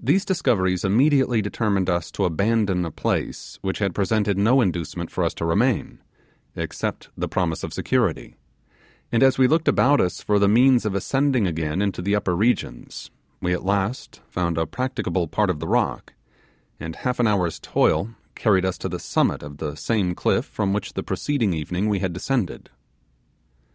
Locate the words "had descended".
21.98-22.70